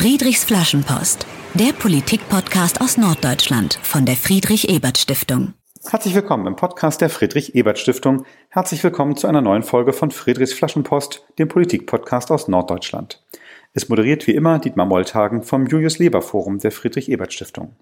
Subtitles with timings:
[0.00, 5.54] Friedrichs Flaschenpost, der Politik-Podcast aus Norddeutschland von der Friedrich-Ebert-Stiftung.
[5.90, 8.24] Herzlich willkommen im Podcast der Friedrich-Ebert-Stiftung.
[8.48, 13.26] Herzlich willkommen zu einer neuen Folge von Friedrichs Flaschenpost, dem Politik-Podcast aus Norddeutschland.
[13.72, 17.74] Es moderiert wie immer Dietmar Molltagen vom Julius Leber Forum der Friedrich-Ebert-Stiftung.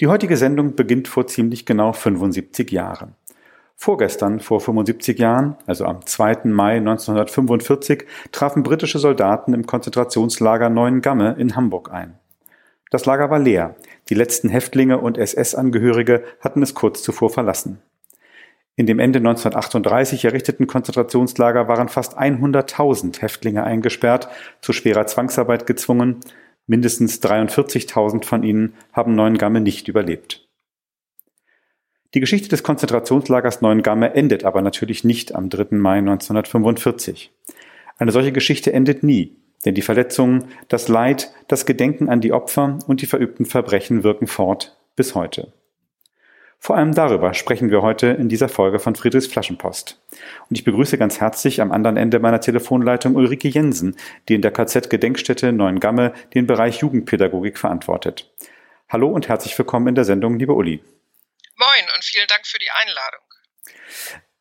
[0.00, 3.16] Die heutige Sendung beginnt vor ziemlich genau 75 Jahren.
[3.82, 6.40] Vorgestern, vor 75 Jahren, also am 2.
[6.44, 12.18] Mai 1945, trafen britische Soldaten im Konzentrationslager Neuengamme in Hamburg ein.
[12.90, 13.76] Das Lager war leer.
[14.10, 17.80] Die letzten Häftlinge und SS-Angehörige hatten es kurz zuvor verlassen.
[18.76, 24.28] In dem Ende 1938 errichteten Konzentrationslager waren fast 100.000 Häftlinge eingesperrt,
[24.60, 26.20] zu schwerer Zwangsarbeit gezwungen.
[26.66, 30.49] Mindestens 43.000 von ihnen haben Neuengamme nicht überlebt.
[32.12, 35.76] Die Geschichte des Konzentrationslagers Neuengamme endet aber natürlich nicht am 3.
[35.76, 37.30] Mai 1945.
[37.98, 42.80] Eine solche Geschichte endet nie, denn die Verletzungen, das Leid, das Gedenken an die Opfer
[42.88, 45.52] und die verübten Verbrechen wirken fort bis heute.
[46.58, 50.00] Vor allem darüber sprechen wir heute in dieser Folge von Friedrichs Flaschenpost.
[50.48, 53.94] Und ich begrüße ganz herzlich am anderen Ende meiner Telefonleitung Ulrike Jensen,
[54.28, 58.30] die in der KZ-Gedenkstätte Neuengamme den Bereich Jugendpädagogik verantwortet.
[58.88, 60.80] Hallo und herzlich willkommen in der Sendung, liebe Uli.
[62.00, 63.20] Und vielen Dank für die Einladung.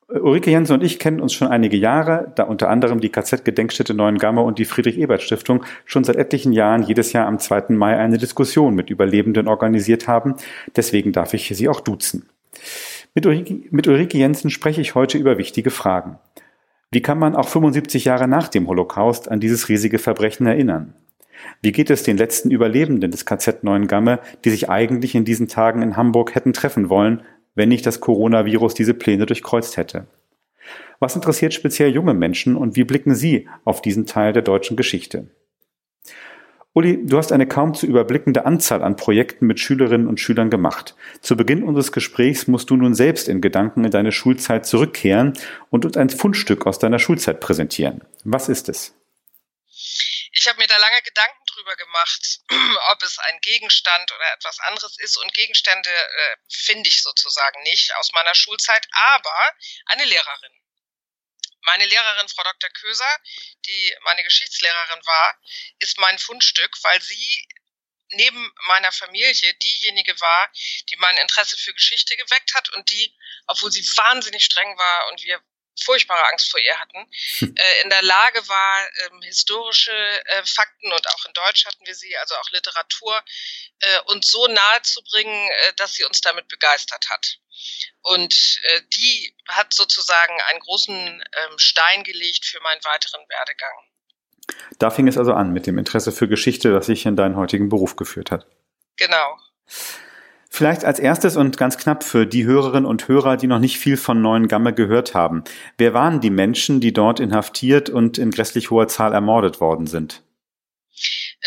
[0.08, 4.42] Ulrike Jensen und ich kennen uns schon einige Jahre, da unter anderem die KZ-Gedenkstätte Neuengamme
[4.42, 7.74] und die Friedrich-Ebert-Stiftung schon seit etlichen Jahren jedes Jahr am 2.
[7.74, 10.36] Mai eine Diskussion mit Überlebenden organisiert haben.
[10.78, 12.30] Deswegen darf ich sie auch duzen.
[13.14, 16.18] Mit Ulrike, mit Ulrike Jensen spreche ich heute über wichtige Fragen.
[16.92, 20.94] Wie kann man auch 75 Jahre nach dem Holocaust an dieses riesige Verbrechen erinnern?
[21.62, 25.82] Wie geht es den letzten Überlebenden des KZ Neuengamme, die sich eigentlich in diesen Tagen
[25.82, 27.24] in Hamburg hätten treffen wollen,
[27.60, 30.08] wenn nicht das Coronavirus diese Pläne durchkreuzt hätte?
[31.00, 35.30] Was interessiert speziell junge Menschen und wie blicken sie auf diesen Teil der deutschen Geschichte?
[36.72, 40.96] Uli, du hast eine kaum zu überblickende Anzahl an Projekten mit Schülerinnen und Schülern gemacht.
[41.20, 45.34] Zu Beginn unseres Gesprächs musst du nun selbst in Gedanken in deine Schulzeit zurückkehren
[45.70, 48.02] und uns ein Fundstück aus deiner Schulzeit präsentieren.
[48.24, 48.96] Was ist es?
[50.32, 51.39] Ich habe mir da lange Gedanken
[51.70, 52.40] drüber gemacht,
[52.92, 55.18] ob es ein Gegenstand oder etwas anderes ist.
[55.18, 59.56] Und Gegenstände äh, finde ich sozusagen nicht aus meiner Schulzeit, aber
[59.88, 60.54] eine Lehrerin.
[61.62, 62.70] Meine Lehrerin, Frau Dr.
[62.70, 63.18] Köser,
[63.66, 65.38] die meine Geschichtslehrerin war,
[65.80, 67.48] ist mein Fundstück, weil sie
[68.12, 70.52] neben meiner Familie diejenige war,
[70.90, 73.16] die mein Interesse für Geschichte geweckt hat und die,
[73.46, 75.44] obwohl sie wahnsinnig streng war und wir
[75.82, 77.06] furchtbare Angst vor ihr hatten,
[77.40, 77.56] hm.
[77.56, 81.96] äh, in der Lage war, ähm, historische äh, Fakten und auch in Deutsch hatten wir
[81.96, 83.22] sie, also auch Literatur,
[83.80, 87.40] äh, uns so nahe zu bringen, äh, dass sie uns damit begeistert hat.
[88.02, 93.74] Und äh, die hat sozusagen einen großen ähm, Stein gelegt für meinen weiteren Werdegang.
[94.80, 97.70] Da fing es also an mit dem Interesse für Geschichte, das sich in deinen heutigen
[97.70, 98.46] Beruf geführt hat.
[98.96, 99.38] Genau.
[100.52, 103.98] Vielleicht als erstes und ganz knapp für die Hörerinnen und Hörer, die noch nicht viel
[103.98, 105.44] von Neuen Gamme gehört haben.
[105.78, 110.24] Wer waren die Menschen, die dort inhaftiert und in grässlich hoher Zahl ermordet worden sind?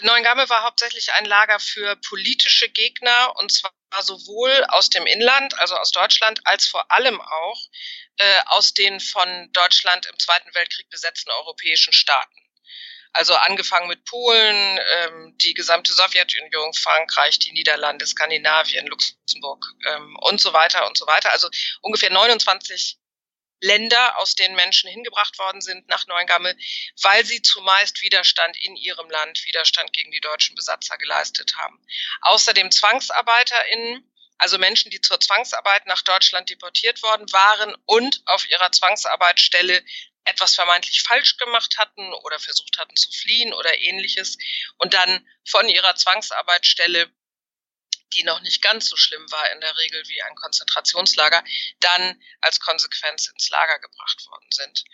[0.02, 5.76] Neuengamme war hauptsächlich ein Lager für politische Gegner und zwar sowohl aus dem Inland, also
[5.76, 7.60] aus Deutschland, als vor allem auch
[8.16, 12.41] äh, aus den von Deutschland im Zweiten Weltkrieg besetzten europäischen Staaten.
[13.12, 20.40] Also angefangen mit Polen, ähm, die gesamte Sowjetunion, Frankreich, die Niederlande, Skandinavien, Luxemburg ähm, und
[20.40, 21.32] so weiter und so weiter.
[21.32, 21.48] Also
[21.82, 22.98] ungefähr 29
[23.62, 26.56] Länder, aus denen Menschen hingebracht worden sind nach Neuengamme,
[27.02, 31.80] weil sie zumeist Widerstand in ihrem Land, Widerstand gegen die deutschen Besatzer geleistet haben.
[32.22, 38.72] Außerdem ZwangsarbeiterInnen, also Menschen, die zur Zwangsarbeit nach Deutschland deportiert worden waren und auf ihrer
[38.72, 39.84] Zwangsarbeitsstelle
[40.24, 44.38] etwas vermeintlich falsch gemacht hatten oder versucht hatten zu fliehen oder ähnliches
[44.78, 47.10] und dann von ihrer Zwangsarbeitsstelle,
[48.14, 51.42] die noch nicht ganz so schlimm war in der Regel wie ein Konzentrationslager,
[51.80, 54.84] dann als Konsequenz ins Lager gebracht worden sind.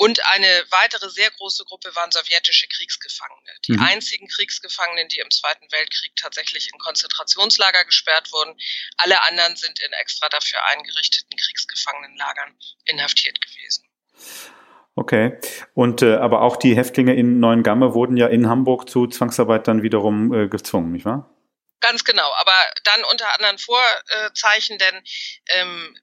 [0.00, 3.52] Und eine weitere sehr große Gruppe waren sowjetische Kriegsgefangene.
[3.66, 3.82] Die mhm.
[3.82, 8.58] einzigen Kriegsgefangenen, die im Zweiten Weltkrieg tatsächlich in Konzentrationslager gesperrt wurden.
[8.96, 13.84] Alle anderen sind in extra dafür eingerichteten Kriegsgefangenenlagern inhaftiert gewesen.
[15.00, 15.38] Okay.
[15.72, 19.82] Und äh, aber auch die Häftlinge in Neuengamme wurden ja in Hamburg zu Zwangsarbeit dann
[19.82, 21.34] wiederum äh, gezwungen, nicht wahr?
[21.80, 22.52] Ganz genau, aber
[22.84, 25.02] dann unter anderen Vorzeichen, denn
[25.54, 25.96] ähm,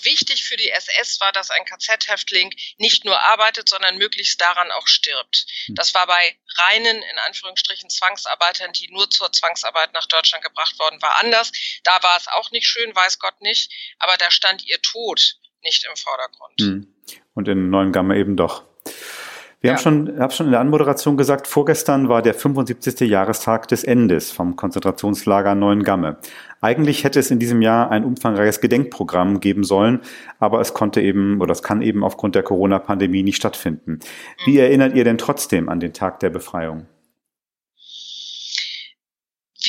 [0.00, 4.88] wichtig für die SS war, dass ein KZ-Häftling nicht nur arbeitet, sondern möglichst daran auch
[4.88, 5.46] stirbt.
[5.66, 5.76] Hm.
[5.76, 11.00] Das war bei reinen, in Anführungsstrichen, Zwangsarbeitern, die nur zur Zwangsarbeit nach Deutschland gebracht worden
[11.00, 11.52] war, anders.
[11.84, 15.86] Da war es auch nicht schön, weiß Gott nicht, aber da stand ihr Tod nicht
[15.88, 16.60] im Vordergrund.
[16.60, 16.86] Hm
[17.34, 18.64] und in Neuengamme eben doch.
[19.60, 19.76] Wir ja.
[19.76, 23.08] haben schon, hab schon in der Anmoderation gesagt, vorgestern war der 75.
[23.08, 26.16] Jahrestag des Endes vom Konzentrationslager Neuengamme.
[26.60, 30.00] Eigentlich hätte es in diesem Jahr ein umfangreiches Gedenkprogramm geben sollen,
[30.40, 34.00] aber es konnte eben oder es kann eben aufgrund der Corona-Pandemie nicht stattfinden.
[34.44, 34.58] Wie mhm.
[34.58, 36.86] erinnert ihr denn trotzdem an den Tag der Befreiung?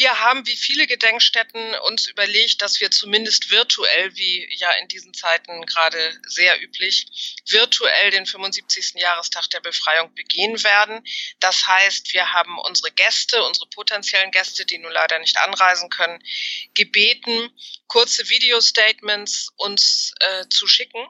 [0.04, 5.14] Wir haben wie viele Gedenkstätten uns überlegt, dass wir zumindest virtuell, wie ja in diesen
[5.14, 7.06] Zeiten gerade sehr üblich,
[7.48, 8.96] virtuell den 75.
[8.96, 11.02] Jahrestag der Befreiung begehen werden.
[11.40, 16.22] Das heißt, wir haben unsere Gäste, unsere potenziellen Gäste, die nun leider nicht anreisen können,
[16.74, 17.50] gebeten,
[17.88, 21.08] kurze Video-Statements uns äh, zu schicken,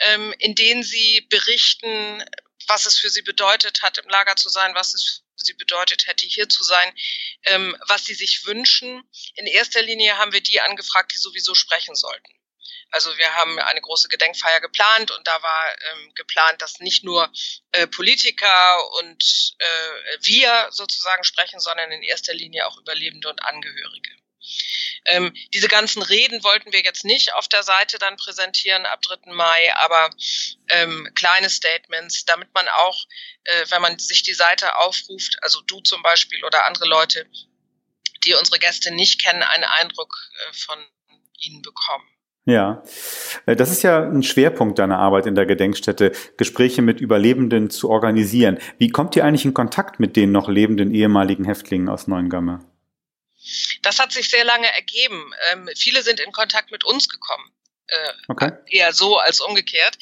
[0.00, 2.24] ähm, in denen sie berichten,
[2.66, 6.26] was es für sie bedeutet hat, im Lager zu sein, was es sie bedeutet hätte,
[6.26, 6.92] hier zu sein,
[7.44, 9.02] ähm, was sie sich wünschen.
[9.34, 12.32] In erster Linie haben wir die angefragt, die sowieso sprechen sollten.
[12.92, 17.32] Also wir haben eine große Gedenkfeier geplant und da war ähm, geplant, dass nicht nur
[17.72, 24.10] äh, Politiker und äh, wir sozusagen sprechen, sondern in erster Linie auch Überlebende und Angehörige.
[25.06, 29.32] Ähm, diese ganzen Reden wollten wir jetzt nicht auf der Seite dann präsentieren ab 3.
[29.32, 30.10] Mai, aber
[30.68, 33.06] ähm, kleine Statements, damit man auch,
[33.44, 37.26] äh, wenn man sich die Seite aufruft, also du zum Beispiel oder andere Leute,
[38.24, 40.78] die unsere Gäste nicht kennen, einen Eindruck äh, von
[41.40, 42.06] ihnen bekommen.
[42.46, 42.82] Ja,
[43.46, 47.90] äh, das ist ja ein Schwerpunkt deiner Arbeit in der Gedenkstätte, Gespräche mit Überlebenden zu
[47.90, 48.58] organisieren.
[48.78, 52.60] Wie kommt ihr eigentlich in Kontakt mit den noch lebenden ehemaligen Häftlingen aus Neuengamme?
[53.82, 55.32] Das hat sich sehr lange ergeben.
[55.50, 57.52] Ähm, viele sind in Kontakt mit uns gekommen.
[57.86, 58.52] Äh, okay.
[58.66, 59.96] Eher so als umgekehrt.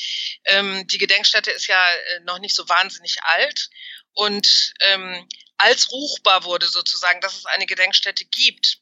[0.44, 3.70] Ähm, die Gedenkstätte ist ja äh, noch nicht so wahnsinnig alt.
[4.12, 5.26] Und ähm,
[5.56, 8.78] als ruchbar wurde sozusagen, dass es eine Gedenkstätte gibt,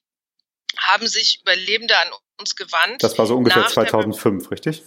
[0.78, 2.08] haben sich Überlebende an
[2.38, 3.02] uns gewandt.
[3.02, 4.82] Das war so ungefähr 2005, richtig?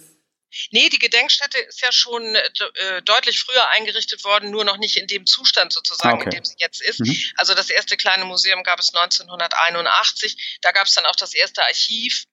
[0.70, 4.96] Nee, die Gedenkstätte ist ja schon äh, äh, deutlich früher eingerichtet worden, nur noch nicht
[4.96, 6.24] in dem Zustand sozusagen, okay.
[6.24, 7.00] in dem sie jetzt ist.
[7.00, 7.16] Mhm.
[7.36, 10.58] Also das erste kleine Museum gab es 1981.
[10.62, 12.24] Da gab es dann auch das erste Archiv.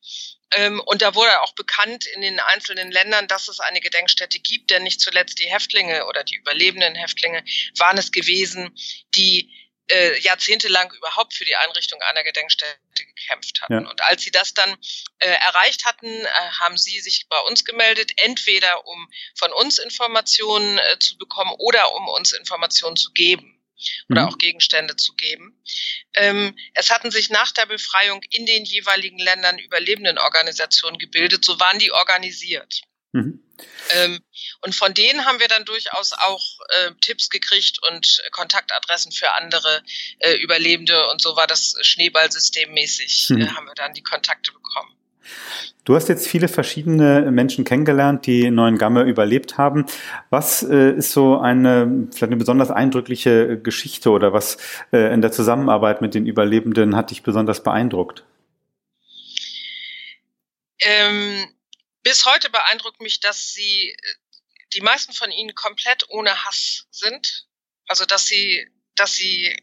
[0.51, 4.69] Ähm, und da wurde auch bekannt in den einzelnen Ländern, dass es eine Gedenkstätte gibt,
[4.69, 7.43] denn nicht zuletzt die Häftlinge oder die überlebenden Häftlinge
[7.77, 8.73] waren es gewesen,
[9.15, 9.51] die
[9.89, 13.83] äh, jahrzehntelang überhaupt für die Einrichtung einer Gedenkstätte gekämpft hatten.
[13.83, 13.89] Ja.
[13.89, 14.75] Und als sie das dann
[15.19, 16.27] äh, erreicht hatten, äh,
[16.59, 21.93] haben sie sich bei uns gemeldet, entweder um von uns Informationen äh, zu bekommen oder
[21.95, 23.53] um uns Informationen zu geben
[24.09, 24.27] oder mhm.
[24.29, 25.61] auch Gegenstände zu geben.
[26.15, 31.79] Ähm, es hatten sich nach der Befreiung in den jeweiligen Ländern Überlebendenorganisationen gebildet, so waren
[31.79, 32.81] die organisiert.
[33.13, 33.39] Mhm.
[33.95, 34.19] Ähm,
[34.61, 39.81] und von denen haben wir dann durchaus auch äh, Tipps gekriegt und Kontaktadressen für andere
[40.19, 43.41] äh, Überlebende und so war das Schneeballsystem mäßig, hm.
[43.41, 44.93] äh, haben wir dann die Kontakte bekommen.
[45.83, 49.85] Du hast jetzt viele verschiedene Menschen kennengelernt, die Neuen Gamme überlebt haben.
[50.29, 54.57] Was äh, ist so eine, vielleicht eine besonders eindrückliche Geschichte oder was
[54.91, 58.25] äh, in der Zusammenarbeit mit den Überlebenden hat dich besonders beeindruckt?
[60.79, 61.45] Ähm,
[62.07, 63.93] bis heute beeindruckt mich, dass sie,
[64.73, 67.45] die meisten von ihnen komplett ohne Hass sind.
[67.85, 68.65] Also, dass sie,
[68.95, 69.61] dass sie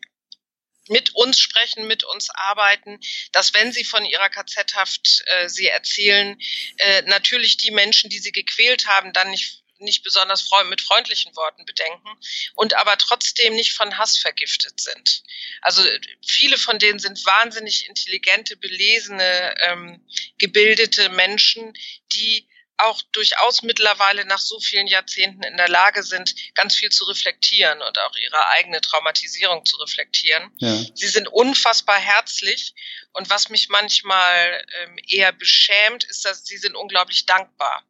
[0.88, 3.00] mit uns sprechen, mit uns arbeiten,
[3.32, 6.38] dass wenn sie von ihrer KZ-Haft äh, sie erzählen,
[6.76, 11.34] äh, natürlich die Menschen, die sie gequält haben, dann nicht nicht besonders freund mit freundlichen
[11.36, 12.08] Worten bedenken
[12.54, 15.22] und aber trotzdem nicht von Hass vergiftet sind.
[15.60, 15.82] Also
[16.26, 20.06] viele von denen sind wahnsinnig intelligente, belesene, ähm,
[20.38, 21.72] gebildete Menschen,
[22.12, 27.04] die auch durchaus mittlerweile nach so vielen Jahrzehnten in der Lage sind, ganz viel zu
[27.04, 30.50] reflektieren und auch ihre eigene Traumatisierung zu reflektieren.
[30.58, 30.84] Ja.
[30.94, 32.74] Sie sind unfassbar herzlich
[33.12, 37.84] und was mich manchmal ähm, eher beschämt, ist, dass sie sind unglaublich dankbar,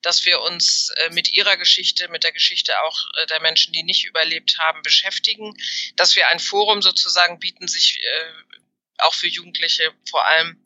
[0.00, 3.82] dass wir uns äh, mit ihrer Geschichte, mit der Geschichte auch äh, der Menschen, die
[3.82, 5.54] nicht überlebt haben, beschäftigen,
[5.96, 8.32] dass wir ein Forum sozusagen bieten, sich äh,
[8.98, 10.58] auch für Jugendliche vor allem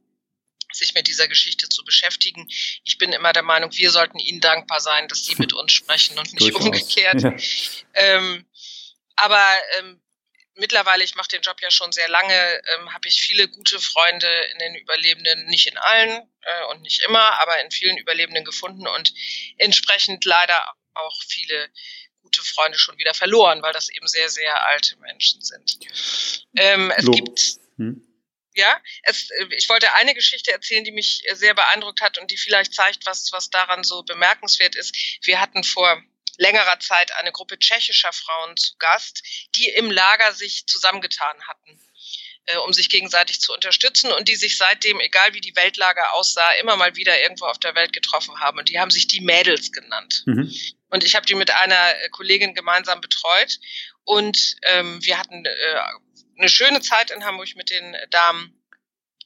[0.74, 2.48] sich mit dieser Geschichte zu beschäftigen.
[2.84, 6.18] Ich bin immer der Meinung, wir sollten ihnen dankbar sein, dass sie mit uns sprechen
[6.18, 7.22] und nicht umgekehrt.
[7.22, 7.34] Ja.
[7.94, 8.46] Ähm,
[9.16, 9.44] aber
[9.78, 10.00] ähm,
[10.56, 12.34] mittlerweile, ich mache den Job ja schon sehr lange,
[12.74, 16.10] ähm, habe ich viele gute Freunde in den Überlebenden, nicht in allen
[16.42, 19.12] äh, und nicht immer, aber in vielen Überlebenden gefunden und
[19.58, 20.64] entsprechend leider
[20.94, 21.68] auch viele
[22.22, 25.78] gute Freunde schon wieder verloren, weil das eben sehr, sehr alte Menschen sind.
[26.56, 27.12] Ähm, es so.
[27.12, 27.40] gibt
[27.76, 28.13] hm
[28.54, 32.36] ja, es, äh, ich wollte eine Geschichte erzählen, die mich sehr beeindruckt hat und die
[32.36, 34.94] vielleicht zeigt, was, was daran so bemerkenswert ist.
[35.22, 36.02] Wir hatten vor
[36.38, 39.22] längerer Zeit eine Gruppe tschechischer Frauen zu Gast,
[39.56, 41.80] die im Lager sich zusammengetan hatten.
[42.46, 46.52] äh, um sich gegenseitig zu unterstützen und die sich seitdem, egal wie die Weltlage aussah,
[46.60, 48.58] immer mal wieder irgendwo auf der Welt getroffen haben.
[48.58, 50.22] Und die haben sich die Mädels genannt.
[50.26, 50.54] Mhm.
[50.90, 53.58] Und ich habe die mit einer äh, Kollegin gemeinsam betreut.
[54.04, 55.78] Und ähm, wir hatten äh,
[56.38, 58.60] eine schöne Zeit in Hamburg mit den Damen.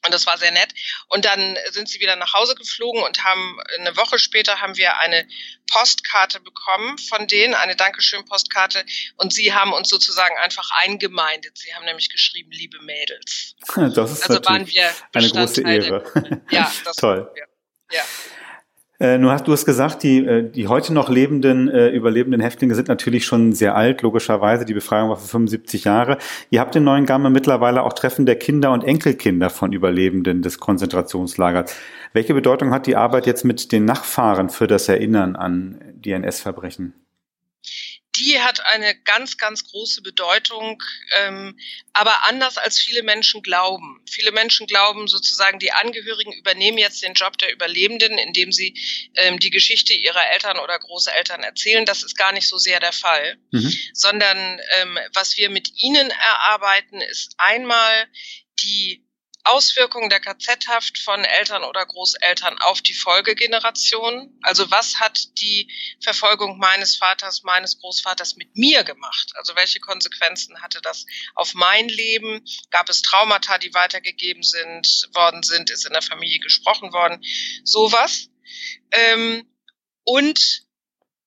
[0.05, 0.73] Und das war sehr nett.
[1.09, 4.97] Und dann sind sie wieder nach Hause geflogen und haben eine Woche später haben wir
[4.97, 5.27] eine
[5.71, 8.85] Postkarte bekommen von denen, eine Dankeschön-Postkarte.
[9.17, 11.57] Und sie haben uns sozusagen einfach eingemeindet.
[11.57, 13.55] Sie haben nämlich geschrieben, liebe Mädels.
[13.75, 16.41] Das ist also waren wir eine große Ehre.
[16.49, 17.29] Ja, das toll.
[17.91, 18.03] Ja.
[18.99, 22.75] Äh, du, hast, du hast gesagt, die, äh, die heute noch lebenden, äh, überlebenden Häftlinge
[22.75, 24.65] sind natürlich schon sehr alt, logischerweise.
[24.65, 26.17] Die Befreiung war für 75 Jahre.
[26.49, 31.73] Ihr habt in Neuengamme mittlerweile auch Treffen der Kinder und Enkelkinder von Überlebenden des Konzentrationslagers.
[32.11, 36.93] Welche Bedeutung hat die Arbeit jetzt mit den Nachfahren für das Erinnern an die NS-Verbrechen?
[38.19, 40.83] Die hat eine ganz, ganz große Bedeutung,
[41.17, 41.57] ähm,
[41.93, 44.01] aber anders als viele Menschen glauben.
[44.09, 48.75] Viele Menschen glauben sozusagen, die Angehörigen übernehmen jetzt den Job der Überlebenden, indem sie
[49.15, 51.85] ähm, die Geschichte ihrer Eltern oder Großeltern erzählen.
[51.85, 53.73] Das ist gar nicht so sehr der Fall, mhm.
[53.93, 58.07] sondern ähm, was wir mit ihnen erarbeiten, ist einmal
[58.61, 59.05] die
[59.49, 64.37] Auswirkungen der KZ-Haft von Eltern oder Großeltern auf die Folgegeneration?
[64.43, 69.31] Also was hat die Verfolgung meines Vaters, meines Großvaters mit mir gemacht?
[69.35, 72.45] Also welche Konsequenzen hatte das auf mein Leben?
[72.69, 75.69] Gab es Traumata, die weitergegeben sind, worden sind?
[75.69, 77.23] Ist in der Familie gesprochen worden?
[77.63, 78.29] Sowas.
[78.91, 79.47] Ähm,
[80.03, 80.68] und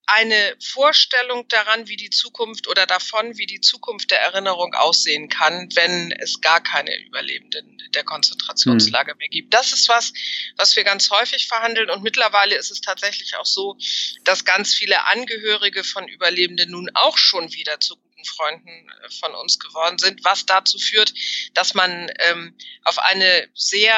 [0.06, 5.68] eine Vorstellung daran, wie die Zukunft oder davon, wie die Zukunft der Erinnerung aussehen kann,
[5.74, 9.18] wenn es gar keine Überlebenden der Konzentrationslager hm.
[9.18, 9.54] mehr gibt.
[9.54, 10.12] Das ist was,
[10.56, 13.76] was wir ganz häufig verhandeln und mittlerweile ist es tatsächlich auch so,
[14.24, 19.34] dass ganz viele Angehörige von Überlebenden nun auch schon wieder zu guten Freunden äh, von
[19.34, 21.12] uns geworden sind, was dazu führt,
[21.54, 23.94] dass man ähm, auf eine sehr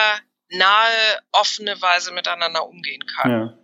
[0.50, 3.30] nahe, offene Weise miteinander umgehen kann.
[3.30, 3.58] Ja.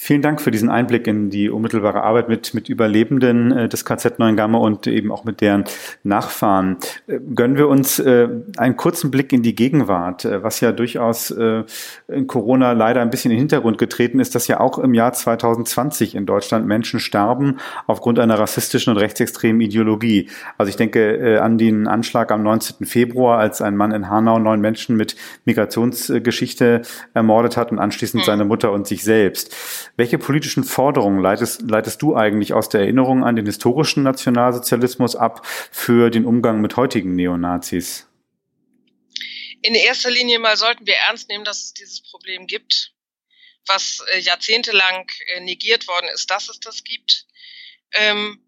[0.00, 4.20] Vielen Dank für diesen Einblick in die unmittelbare Arbeit mit, mit Überlebenden äh, des KZ
[4.20, 5.64] Neuengamme und eben auch mit deren
[6.04, 6.76] Nachfahren.
[7.08, 8.28] Äh, gönnen wir uns äh,
[8.58, 11.64] einen kurzen Blick in die Gegenwart, äh, was ja durchaus äh,
[12.06, 15.12] in Corona leider ein bisschen in den Hintergrund getreten ist, dass ja auch im Jahr
[15.12, 17.56] 2020 in Deutschland Menschen starben
[17.88, 20.30] aufgrund einer rassistischen und rechtsextremen Ideologie.
[20.58, 22.86] Also ich denke äh, an den Anschlag am 19.
[22.86, 26.82] Februar, als ein Mann in Hanau neun Menschen mit Migrationsgeschichte
[27.14, 28.26] ermordet hat und anschließend hm.
[28.26, 29.56] seine Mutter und sich selbst.
[29.98, 35.44] Welche politischen Forderungen leitest, leitest du eigentlich aus der Erinnerung an den historischen Nationalsozialismus ab
[35.44, 38.06] für den Umgang mit heutigen Neonazis?
[39.60, 42.94] In erster Linie mal sollten wir ernst nehmen, dass es dieses Problem gibt,
[43.66, 47.26] was äh, jahrzehntelang äh, negiert worden ist, dass es das gibt.
[47.94, 48.40] Ähm,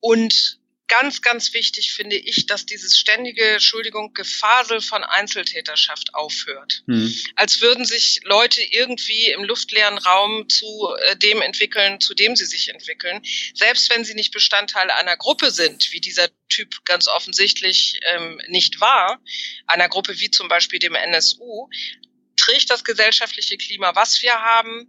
[0.00, 0.57] und
[0.88, 6.82] ganz, ganz wichtig finde ich, dass dieses ständige, Entschuldigung, Gefasel von Einzeltäterschaft aufhört.
[6.86, 7.14] Mhm.
[7.36, 12.46] Als würden sich Leute irgendwie im luftleeren Raum zu äh, dem entwickeln, zu dem sie
[12.46, 13.22] sich entwickeln.
[13.54, 18.80] Selbst wenn sie nicht Bestandteil einer Gruppe sind, wie dieser Typ ganz offensichtlich ähm, nicht
[18.80, 19.20] war,
[19.66, 21.68] einer Gruppe wie zum Beispiel dem NSU,
[22.36, 24.88] trägt das gesellschaftliche Klima, was wir haben,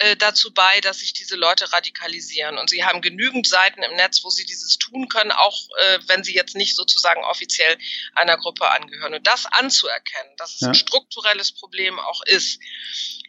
[0.00, 2.58] äh, dazu bei, dass sich diese Leute radikalisieren.
[2.58, 6.24] Und sie haben genügend Seiten im Netz, wo sie dieses tun können, auch äh, wenn
[6.24, 7.76] sie jetzt nicht sozusagen offiziell
[8.14, 9.14] einer Gruppe angehören.
[9.14, 10.68] Und das anzuerkennen, dass es ja.
[10.68, 12.60] ein strukturelles Problem auch ist,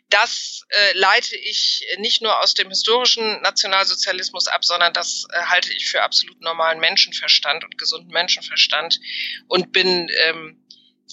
[0.09, 5.73] das äh, leite ich nicht nur aus dem historischen Nationalsozialismus ab, sondern das äh, halte
[5.73, 8.99] ich für absolut normalen Menschenverstand und gesunden Menschenverstand
[9.47, 10.60] und bin ähm,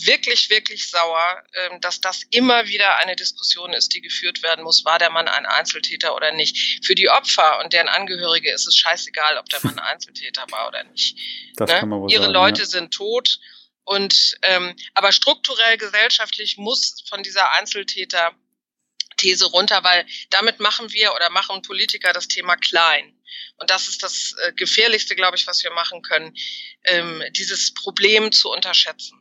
[0.06, 4.84] wirklich, wirklich sauer, ähm, dass das immer wieder eine Diskussion ist, die geführt werden muss.
[4.84, 6.84] War der Mann ein Einzeltäter oder nicht?
[6.84, 10.68] Für die Opfer und deren Angehörige ist es scheißegal, ob der Mann ein Einzeltäter war
[10.68, 11.18] oder nicht.
[11.56, 11.80] Das ne?
[11.80, 12.66] kann man wohl Ihre sagen, Leute ja.
[12.66, 13.38] sind tot.
[13.84, 18.34] Und ähm, aber strukturell gesellschaftlich muss von dieser Einzeltäter
[19.16, 23.14] These runter, weil damit machen wir oder machen Politiker das Thema klein.
[23.56, 26.34] Und das ist das äh, Gefährlichste, glaube ich, was wir machen können,
[26.84, 29.18] ähm, dieses Problem zu unterschätzen.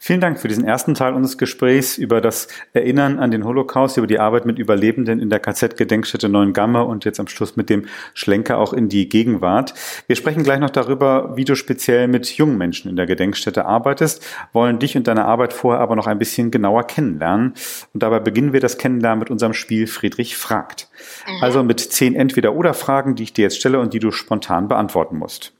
[0.00, 4.06] Vielen Dank für diesen ersten Teil unseres Gesprächs über das Erinnern an den Holocaust, über
[4.06, 8.58] die Arbeit mit Überlebenden in der KZ-Gedenkstätte Neuengamme und jetzt am Schluss mit dem Schlenker
[8.58, 9.74] auch in die Gegenwart.
[10.06, 14.24] Wir sprechen gleich noch darüber, wie du speziell mit jungen Menschen in der Gedenkstätte arbeitest,
[14.52, 17.54] wollen dich und deine Arbeit vorher aber noch ein bisschen genauer kennenlernen.
[17.92, 20.88] Und dabei beginnen wir das Kennenlernen mit unserem Spiel Friedrich fragt.
[21.26, 21.42] Mhm.
[21.42, 25.52] Also mit zehn Entweder-Oder-Fragen, die ich dir jetzt stelle und die du spontan beantworten musst.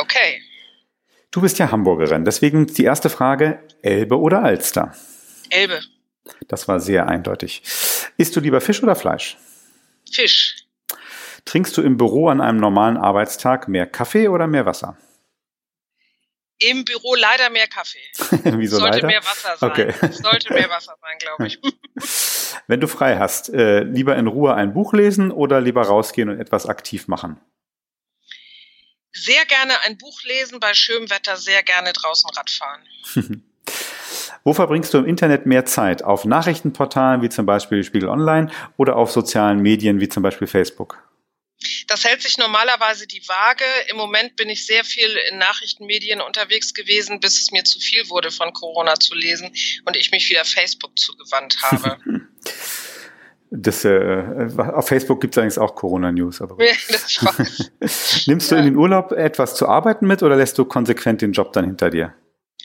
[0.00, 0.42] Okay.
[1.34, 4.94] Du bist ja Hamburgerin, deswegen die erste Frage, Elbe oder Alster?
[5.50, 5.80] Elbe.
[6.46, 7.64] Das war sehr eindeutig.
[8.16, 9.36] Isst du lieber Fisch oder Fleisch?
[10.12, 10.54] Fisch.
[11.44, 14.96] Trinkst du im Büro an einem normalen Arbeitstag mehr Kaffee oder mehr Wasser?
[16.60, 17.98] Im Büro leider mehr Kaffee.
[18.56, 19.06] Wieso sollte leider?
[19.08, 19.70] mehr Wasser sein.
[19.72, 19.92] Okay.
[20.12, 21.60] Sollte mehr Wasser sein, glaube ich.
[22.68, 26.38] Wenn du frei hast, äh, lieber in Ruhe ein Buch lesen oder lieber rausgehen und
[26.38, 27.40] etwas aktiv machen?
[29.14, 32.82] Sehr gerne ein Buch lesen, bei schönem Wetter sehr gerne draußen Radfahren.
[34.44, 36.02] Wo verbringst du im Internet mehr Zeit?
[36.02, 41.02] Auf Nachrichtenportalen wie zum Beispiel Spiegel Online oder auf sozialen Medien wie zum Beispiel Facebook?
[41.86, 43.64] Das hält sich normalerweise die Waage.
[43.88, 48.08] Im Moment bin ich sehr viel in Nachrichtenmedien unterwegs gewesen, bis es mir zu viel
[48.10, 49.54] wurde, von Corona zu lesen
[49.86, 51.98] und ich mich wieder Facebook zugewandt habe.
[53.56, 56.40] Das, äh, auf Facebook gibt es eigentlich auch Corona-News.
[56.42, 56.72] Aber Ja.
[58.26, 61.52] Nimmst du in den Urlaub etwas zu arbeiten mit oder lässt du konsequent den Job
[61.52, 62.14] dann hinter dir?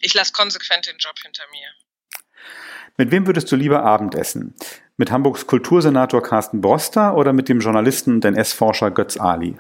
[0.02, 1.68] Ich lasse konsequent den Job hinter mir.
[2.98, 4.56] Mit wem würdest du lieber Abendessen?
[4.98, 9.60] Mit Hamburgs Kultursenator Carsten Broster oder mit dem Journalisten und NS-Forscher Götz Ali?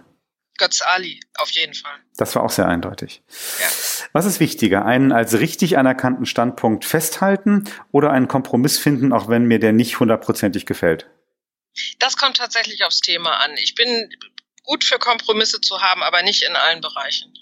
[0.57, 1.93] Götz Ali, auf jeden Fall.
[2.17, 3.21] Das war auch sehr eindeutig.
[3.59, 3.67] Ja.
[4.13, 9.45] Was ist wichtiger, einen als richtig anerkannten Standpunkt festhalten oder einen Kompromiss finden, auch wenn
[9.45, 11.07] mir der nicht hundertprozentig gefällt?
[11.99, 13.51] Das kommt tatsächlich aufs Thema an.
[13.57, 14.09] Ich bin
[14.63, 17.33] gut für Kompromisse zu haben, aber nicht in allen Bereichen.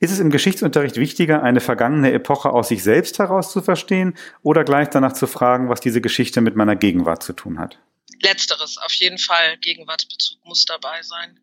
[0.00, 4.64] Ist es im Geschichtsunterricht wichtiger, eine vergangene Epoche aus sich selbst heraus zu verstehen oder
[4.64, 7.78] gleich danach zu fragen, was diese Geschichte mit meiner Gegenwart zu tun hat?
[8.20, 9.56] Letzteres, auf jeden Fall.
[9.58, 11.40] Gegenwartsbezug muss dabei sein.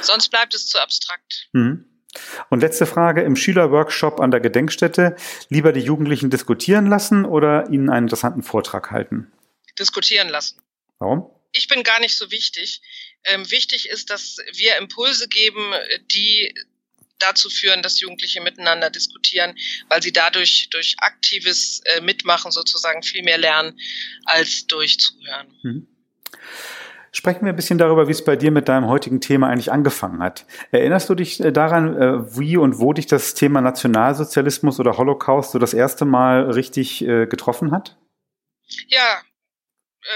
[0.00, 1.48] Sonst bleibt es zu abstrakt.
[1.52, 1.84] Mhm.
[2.48, 5.14] Und letzte Frage, im Schülerworkshop an der Gedenkstätte
[5.48, 9.30] lieber die Jugendlichen diskutieren lassen oder ihnen einen interessanten Vortrag halten?
[9.80, 10.60] Diskutieren lassen.
[10.98, 11.30] Warum?
[11.52, 12.80] Ich bin gar nicht so wichtig.
[13.24, 15.72] Ähm, wichtig ist, dass wir Impulse geben,
[16.12, 16.54] die
[17.18, 19.54] dazu führen, dass Jugendliche miteinander diskutieren,
[19.88, 23.78] weil sie dadurch durch aktives äh, Mitmachen sozusagen viel mehr lernen
[24.24, 25.48] als durch Zuhören.
[25.62, 25.86] Mhm.
[27.12, 30.22] Sprechen wir ein bisschen darüber, wie es bei dir mit deinem heutigen Thema eigentlich angefangen
[30.22, 30.46] hat.
[30.70, 35.50] Erinnerst du dich äh, daran, äh, wie und wo dich das Thema Nationalsozialismus oder Holocaust
[35.50, 37.98] so das erste Mal richtig äh, getroffen hat?
[38.86, 39.22] Ja,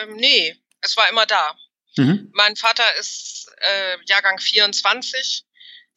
[0.01, 1.57] ähm, nee, es war immer da.
[1.97, 2.31] Mhm.
[2.33, 5.45] Mein Vater ist äh, Jahrgang 24,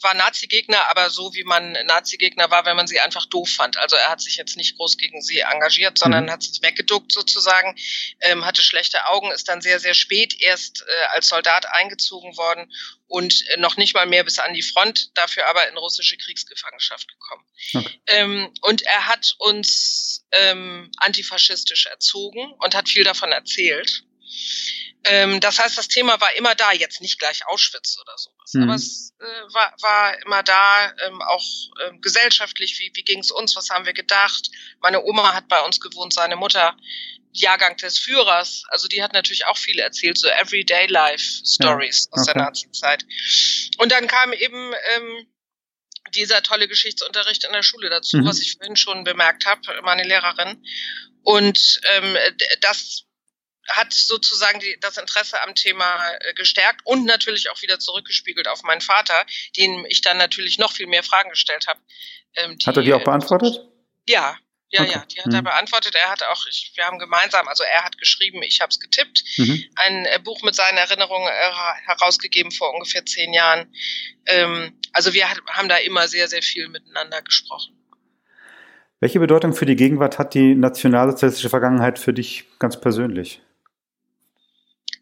[0.01, 3.77] war Nazi-Gegner, aber so wie man Nazi-Gegner war, wenn man sie einfach doof fand.
[3.77, 6.31] Also er hat sich jetzt nicht groß gegen sie engagiert, sondern Mhm.
[6.31, 7.75] hat sich weggeduckt sozusagen,
[8.21, 12.71] ähm, hatte schlechte Augen, ist dann sehr, sehr spät erst äh, als Soldat eingezogen worden
[13.07, 17.07] und äh, noch nicht mal mehr bis an die Front, dafür aber in russische Kriegsgefangenschaft
[17.07, 17.43] gekommen.
[17.73, 18.01] Okay.
[18.07, 24.03] Ähm, und er hat uns ähm, antifaschistisch erzogen und hat viel davon erzählt.
[25.03, 28.63] Ähm, das heißt, das Thema war immer da, jetzt nicht gleich Auschwitz oder sowas, Mhm.
[28.63, 31.45] aber es äh, war, war immer da, ähm, auch
[31.85, 34.49] ähm, gesellschaftlich, wie, wie ging es uns, was haben wir gedacht.
[34.81, 36.75] Meine Oma hat bei uns gewohnt, seine Mutter,
[37.31, 42.25] Jahrgang des Führers, also die hat natürlich auch viel erzählt, so Everyday Life Stories aus
[42.25, 42.43] der okay.
[42.45, 43.05] Nazi-Zeit.
[43.77, 45.27] Und dann kam eben ähm,
[46.15, 48.25] dieser tolle Geschichtsunterricht in der Schule dazu, Mhm.
[48.25, 50.65] was ich vorhin schon bemerkt habe, meine Lehrerin.
[51.21, 52.17] Und ähm,
[52.61, 53.03] das
[53.67, 58.63] hat sozusagen die, das Interesse am Thema äh, gestärkt und natürlich auch wieder zurückgespiegelt auf
[58.63, 59.25] meinen Vater,
[59.55, 61.79] den ich dann natürlich noch viel mehr Fragen gestellt habe.
[62.35, 63.61] Ähm, Hat er die auch beantwortet?
[64.07, 64.37] Ja,
[64.69, 64.91] ja, Okay.
[64.91, 65.45] ja, die hat er Mhm.
[65.45, 65.95] beantwortet.
[65.95, 69.23] Er hat auch, ich, wir haben gemeinsam, also er hat geschrieben, ich habe es getippt,
[69.37, 69.63] Mhm.
[69.75, 71.51] ein äh, Buch mit seinen Erinnerungen äh,
[71.85, 73.73] herausgegeben vor ungefähr zehn Jahren.
[74.25, 77.73] Ähm, also wir hat, haben da immer sehr, sehr viel miteinander gesprochen.
[78.99, 83.41] Welche Bedeutung für die Gegenwart hat die nationalsozialistische Vergangenheit für dich ganz persönlich?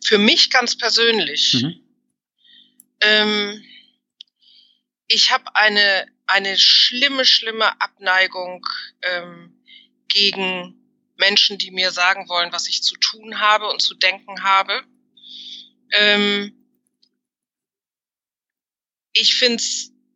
[0.05, 1.81] Für mich ganz persönlich, Mhm.
[3.01, 3.63] ähm,
[5.07, 8.63] ich habe eine, eine schlimme, schlimme Abneigung
[9.01, 9.59] ähm,
[10.07, 10.75] gegen
[11.17, 14.83] Menschen, die mir sagen wollen, was ich zu tun habe und zu denken habe.
[15.93, 16.53] Ähm,
[19.13, 19.63] ich finde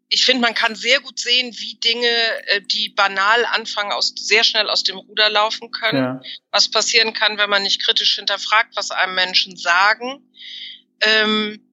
[0.10, 2.08] ich finde, man kann sehr gut sehen, wie Dinge,
[2.48, 6.04] äh, die banal anfangen, aus, sehr schnell aus dem Ruder laufen können.
[6.04, 6.22] Ja.
[6.52, 10.24] Was passieren kann, wenn man nicht kritisch hinterfragt, was einem Menschen sagen.
[11.02, 11.63] Ähm,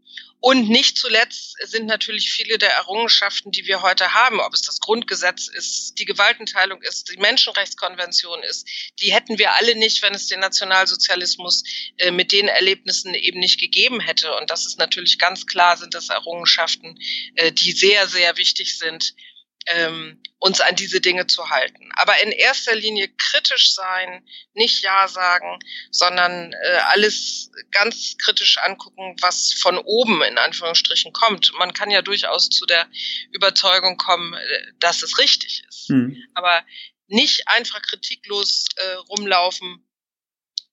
[0.47, 4.79] und nicht zuletzt sind natürlich viele der Errungenschaften, die wir heute haben, ob es das
[4.79, 8.69] Grundgesetz ist, die Gewaltenteilung ist, die Menschenrechtskonvention ist,
[9.01, 11.65] die hätten wir alle nicht, wenn es den Nationalsozialismus
[11.97, 14.37] äh, mit den Erlebnissen eben nicht gegeben hätte.
[14.37, 16.97] Und das ist natürlich ganz klar, sind das Errungenschaften,
[17.35, 19.17] äh, die sehr, sehr wichtig sind,
[19.67, 21.91] ähm, uns an diese Dinge zu halten.
[21.95, 24.25] Aber in erster Linie kritisch sein,
[24.55, 25.59] nicht Ja sagen,
[25.91, 31.53] sondern äh, alles ganz kritisch angucken, was von oben in Anführungsstrichen kommt.
[31.59, 32.87] Man kann ja durchaus zu der
[33.33, 35.91] Überzeugung kommen, äh, dass es richtig ist.
[35.91, 36.23] Mhm.
[36.35, 36.65] Aber
[37.09, 39.86] nicht einfach kritiklos äh, rumlaufen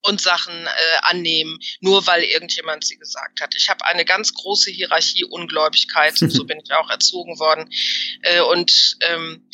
[0.03, 0.69] und Sachen äh,
[1.01, 3.55] annehmen, nur weil irgendjemand sie gesagt hat.
[3.55, 7.69] Ich habe eine ganz große Hierarchie Ungläubigkeit, so bin ich auch erzogen worden.
[8.21, 9.49] Äh, und ähm,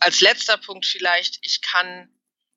[0.00, 2.08] als letzter Punkt vielleicht, ich kann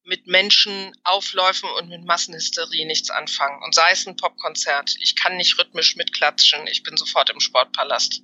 [0.06, 3.62] mit Menschenaufläufen und mit Massenhysterie nichts anfangen.
[3.64, 8.22] Und sei es ein Popkonzert, ich kann nicht rhythmisch mitklatschen, ich bin sofort im Sportpalast.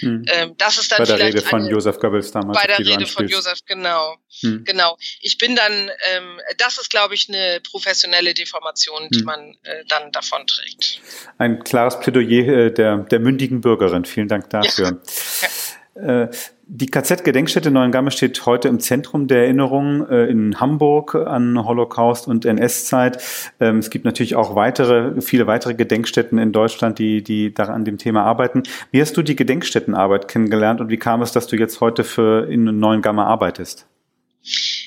[0.00, 0.24] Hm.
[0.28, 2.58] Ähm, das ist dann bei der Rede von eine, Josef Goebbels damals.
[2.60, 4.16] Bei der Rede von Josef, genau.
[4.40, 4.64] Hm.
[4.64, 4.98] Genau.
[5.20, 9.24] Ich bin dann, ähm, das ist, glaube ich, eine professionelle Deformation, die hm.
[9.24, 11.00] man äh, dann davon trägt.
[11.38, 14.04] Ein klares Plädoyer äh, der, der mündigen Bürgerin.
[14.04, 15.00] Vielen Dank dafür.
[15.96, 16.24] Ja.
[16.24, 16.30] Äh,
[16.68, 22.44] die KZ-Gedenkstätte Neuengamme steht heute im Zentrum der Erinnerung äh, in Hamburg an Holocaust und
[22.44, 23.22] NS-Zeit.
[23.60, 27.84] Ähm, es gibt natürlich auch weitere, viele weitere Gedenkstätten in Deutschland, die, die da an
[27.84, 28.64] dem Thema arbeiten.
[28.90, 32.50] Wie hast du die Gedenkstättenarbeit kennengelernt und wie kam es, dass du jetzt heute für
[32.50, 33.86] in Neuengamme arbeitest?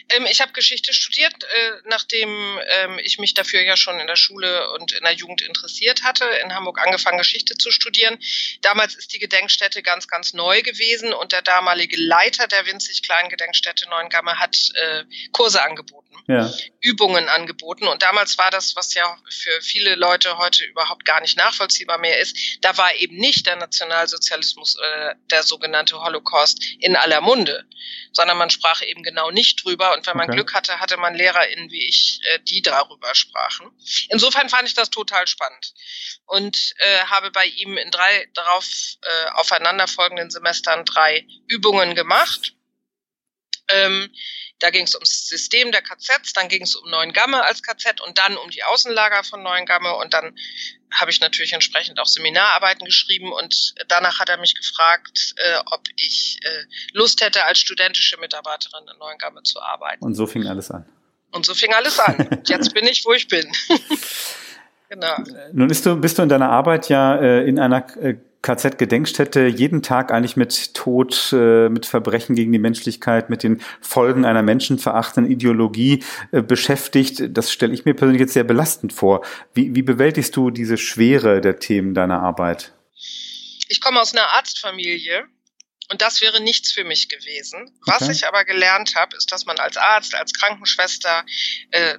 [0.10, 4.16] Ähm, ich habe Geschichte studiert, äh, nachdem ähm, ich mich dafür ja schon in der
[4.16, 6.26] Schule und in der Jugend interessiert hatte.
[6.44, 8.18] In Hamburg angefangen, Geschichte zu studieren.
[8.62, 13.30] Damals ist die Gedenkstätte ganz, ganz neu gewesen und der damalige Leiter der winzig kleinen
[13.30, 16.52] Gedenkstätte Neuengamme hat äh, Kurse angeboten ja.
[16.82, 17.88] Übungen angeboten.
[17.88, 22.20] Und damals war das, was ja für viele Leute heute überhaupt gar nicht nachvollziehbar mehr
[22.20, 27.66] ist, da war eben nicht der Nationalsozialismus äh, der sogenannte Holocaust in aller Munde,
[28.12, 29.94] sondern man sprach eben genau nicht drüber.
[29.96, 30.36] Und wenn man okay.
[30.36, 33.72] Glück hatte, hatte man LehrerInnen wie ich, äh, die darüber sprachen.
[34.10, 35.74] Insofern fand ich das total spannend
[36.26, 38.66] und äh, habe bei ihm in drei darauf
[39.02, 42.54] äh, aufeinanderfolgenden Semestern drei Übungen gemacht.
[43.70, 44.10] Ähm,
[44.60, 48.18] da ging es ums System der KZs, dann ging es um Neuengamme als KZ und
[48.18, 50.36] dann um die Außenlager von Neuengamme und dann
[50.94, 55.82] habe ich natürlich entsprechend auch Seminararbeiten geschrieben und danach hat er mich gefragt, äh, ob
[55.96, 60.04] ich äh, Lust hätte, als studentische Mitarbeiterin in Neuengamme zu arbeiten.
[60.04, 60.86] Und so fing alles an.
[61.32, 62.16] Und so fing alles an.
[62.32, 63.52] Und jetzt bin ich, wo ich bin.
[64.90, 65.16] genau.
[65.54, 69.82] Nun bist du, bist du in deiner Arbeit ja äh, in einer äh, KZ-Gedenkstätte jeden
[69.82, 75.32] Tag eigentlich mit Tod, äh, mit Verbrechen gegen die Menschlichkeit, mit den Folgen einer menschenverachtenden
[75.32, 77.22] Ideologie äh, beschäftigt.
[77.30, 79.26] Das stelle ich mir persönlich jetzt sehr belastend vor.
[79.54, 82.74] Wie, wie bewältigst du diese Schwere der Themen deiner Arbeit?
[83.68, 85.26] Ich komme aus einer Arztfamilie
[85.92, 87.72] und das wäre nichts für mich gewesen.
[87.86, 88.12] Was okay.
[88.12, 91.26] ich aber gelernt habe, ist, dass man als Arzt, als Krankenschwester
[91.72, 91.98] äh,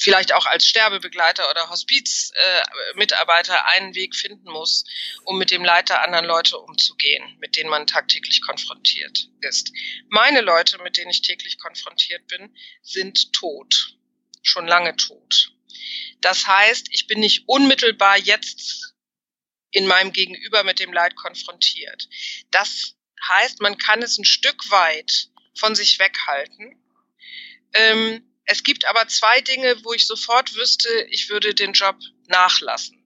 [0.00, 4.84] vielleicht auch als Sterbebegleiter oder Hospizmitarbeiter äh, einen Weg finden muss,
[5.24, 9.70] um mit dem Leid der anderen Leute umzugehen, mit denen man tagtäglich konfrontiert ist.
[10.08, 13.96] Meine Leute, mit denen ich täglich konfrontiert bin, sind tot,
[14.42, 15.52] schon lange tot.
[16.20, 18.94] Das heißt, ich bin nicht unmittelbar jetzt
[19.70, 22.08] in meinem Gegenüber mit dem Leid konfrontiert.
[22.50, 22.96] Das
[23.28, 26.82] heißt, man kann es ein Stück weit von sich weghalten.
[27.74, 33.00] Ähm, es gibt aber zwei Dinge, wo ich sofort wüsste, ich würde den Job nachlassen.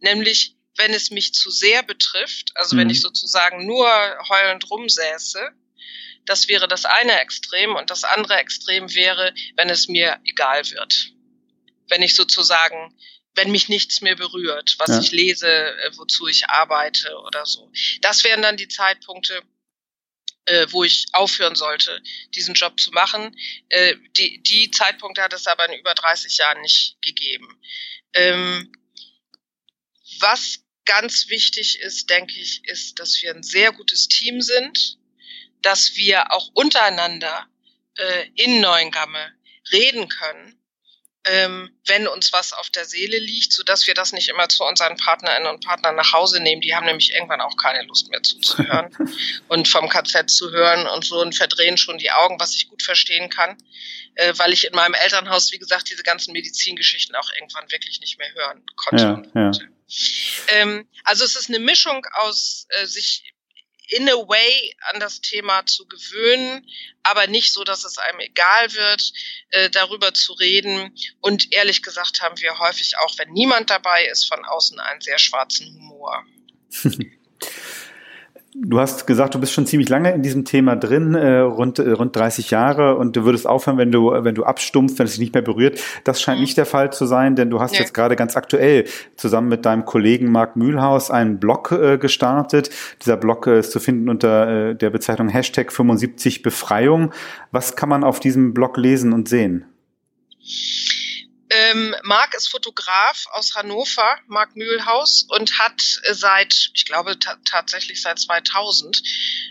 [0.00, 2.80] Nämlich, wenn es mich zu sehr betrifft, also mhm.
[2.80, 3.88] wenn ich sozusagen nur
[4.28, 5.50] heulend rumsäße,
[6.26, 11.12] das wäre das eine Extrem und das andere Extrem wäre, wenn es mir egal wird.
[11.88, 12.94] Wenn ich sozusagen,
[13.34, 15.00] wenn mich nichts mehr berührt, was ja.
[15.00, 17.72] ich lese, äh, wozu ich arbeite oder so.
[18.02, 19.42] Das wären dann die Zeitpunkte,
[20.46, 22.02] äh, wo ich aufhören sollte,
[22.34, 23.36] diesen Job zu machen.
[23.68, 27.60] Äh, die, die Zeitpunkte hat es aber in über 30 Jahren nicht gegeben.
[28.14, 28.72] Ähm,
[30.20, 34.98] was ganz wichtig ist, denke ich, ist, dass wir ein sehr gutes Team sind,
[35.62, 37.46] dass wir auch untereinander
[37.96, 39.32] äh, in Neuengamme
[39.72, 40.61] reden können
[41.24, 44.64] ähm, wenn uns was auf der Seele liegt, so dass wir das nicht immer zu
[44.64, 46.60] unseren Partnerinnen und Partnern nach Hause nehmen.
[46.60, 48.90] Die haben nämlich irgendwann auch keine Lust mehr zuzuhören
[49.48, 52.82] und vom KZ zu hören und so und verdrehen schon die Augen, was ich gut
[52.82, 53.56] verstehen kann,
[54.14, 58.18] äh, weil ich in meinem Elternhaus, wie gesagt, diese ganzen Medizingeschichten auch irgendwann wirklich nicht
[58.18, 59.22] mehr hören konnte.
[59.34, 59.52] Ja, ja.
[60.48, 63.31] Ähm, also es ist eine Mischung aus äh, sich
[63.88, 66.66] in a way an das Thema zu gewöhnen,
[67.02, 69.12] aber nicht so, dass es einem egal wird,
[69.50, 70.94] äh, darüber zu reden.
[71.20, 75.18] Und ehrlich gesagt haben wir häufig auch, wenn niemand dabei ist, von außen einen sehr
[75.18, 76.24] schwarzen Humor.
[78.54, 81.92] Du hast gesagt, du bist schon ziemlich lange in diesem Thema drin, äh, rund, äh,
[81.92, 85.20] rund 30 Jahre und du würdest aufhören, wenn du, wenn du abstumpfst, wenn es dich
[85.20, 85.80] nicht mehr berührt.
[86.04, 86.44] Das scheint mhm.
[86.44, 87.78] nicht der Fall zu sein, denn du hast nee.
[87.78, 88.84] jetzt gerade ganz aktuell
[89.16, 92.68] zusammen mit deinem Kollegen Marc Mühlhaus einen Blog äh, gestartet.
[93.00, 97.10] Dieser Blog äh, ist zu finden unter äh, der Bezeichnung Hashtag 75 Befreiung.
[97.52, 99.64] Was kann man auf diesem Blog lesen und sehen?
[101.54, 108.18] Ähm, Marc ist Fotograf aus Hannover, Marc Mühlhaus, und hat seit, ich glaube tatsächlich seit
[108.18, 109.02] 2000,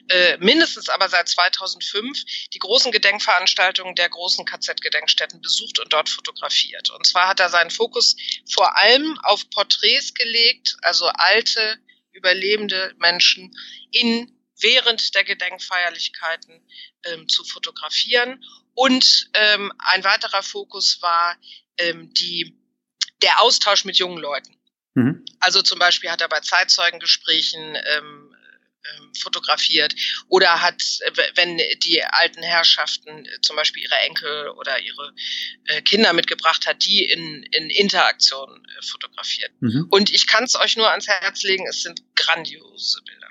[0.10, 6.90] äh, mindestens aber seit 2005, die großen Gedenkveranstaltungen der großen KZ-Gedenkstätten besucht und dort fotografiert.
[6.90, 8.16] Und zwar hat er seinen Fokus
[8.52, 11.78] vor allem auf Porträts gelegt, also alte,
[12.14, 13.56] überlebende Menschen
[13.92, 16.66] in während der Gedenkfeierlichkeiten
[17.06, 18.44] ähm, zu fotografieren.
[18.74, 21.36] Und ähm, ein weiterer Fokus war
[21.77, 22.57] ähm, die,
[23.21, 24.55] der Austausch mit jungen Leuten.
[24.93, 25.25] Mhm.
[25.39, 28.36] Also zum Beispiel hat er bei Zeitzeugengesprächen ähm,
[28.84, 29.93] ähm, fotografiert
[30.27, 30.81] oder hat,
[31.36, 35.13] wenn die alten Herrschaften äh, zum Beispiel ihre Enkel oder ihre
[35.65, 39.51] äh, Kinder mitgebracht hat, die in, in Interaktion äh, fotografiert.
[39.60, 39.86] Mhm.
[39.91, 43.27] Und ich kann es euch nur ans Herz legen, es sind grandiose Bilder.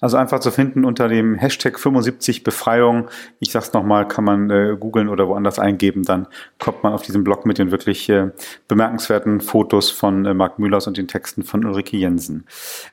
[0.00, 3.08] Also einfach zu finden unter dem Hashtag 75 Befreiung.
[3.38, 6.26] Ich sag's nochmal, kann man äh, googeln oder woanders eingeben, dann
[6.62, 8.30] kommt man auf diesen Blog mit den wirklich äh,
[8.68, 12.46] bemerkenswerten Fotos von äh, Marc Mühlers und den Texten von Ulrike Jensen.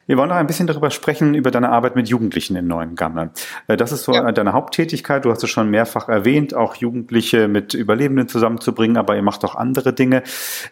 [0.08, 3.32] Wir wollen noch ein bisschen darüber sprechen, über deine Arbeit mit Jugendlichen in Neuengamme.
[3.68, 4.32] Äh, das ist so ja.
[4.32, 5.24] deine Haupttätigkeit.
[5.24, 9.54] Du hast es schon mehrfach erwähnt, auch Jugendliche mit Überlebenden zusammenzubringen, aber ihr macht auch
[9.54, 10.24] andere Dinge.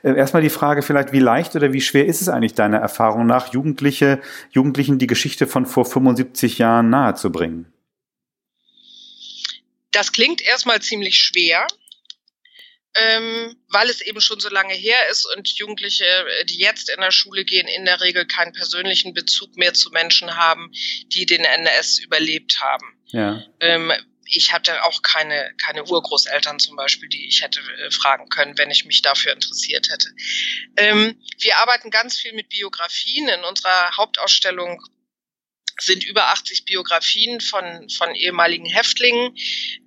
[0.02, 3.28] Äh, erstmal die Frage vielleicht, wie leicht oder wie schwer ist es eigentlich deiner Erfahrung
[3.28, 7.68] nach, Jugendliche, Jugendlichen die Geschichte von vor 75 70 Jahren nahezubringen?
[9.92, 11.66] Das klingt erstmal ziemlich schwer,
[12.98, 17.02] ähm, weil es eben schon so lange her ist und Jugendliche, äh, die jetzt in
[17.02, 20.72] der Schule gehen, in der Regel keinen persönlichen Bezug mehr zu Menschen haben,
[21.08, 22.98] die den NS überlebt haben.
[23.08, 23.44] Ja.
[23.60, 23.92] Ähm,
[24.30, 28.72] ich hatte auch keine, keine Urgroßeltern zum Beispiel, die ich hätte äh, fragen können, wenn
[28.72, 30.10] ich mich dafür interessiert hätte.
[30.76, 33.30] Ähm, wir arbeiten ganz viel mit Biografien.
[33.30, 34.82] In unserer Hauptausstellung
[35.80, 39.36] sind über 80 Biografien von, von ehemaligen Häftlingen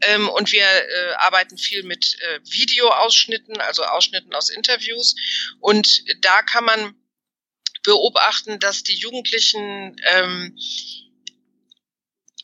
[0.02, 5.16] ähm, und wir äh, arbeiten viel mit äh, Videoausschnitten, also Ausschnitten aus Interviews.
[5.60, 6.94] Und da kann man
[7.82, 10.56] beobachten, dass die Jugendlichen ähm,